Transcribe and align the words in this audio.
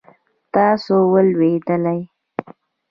تاسو 0.53 0.93
ولوېدلئ؟ 1.13 1.99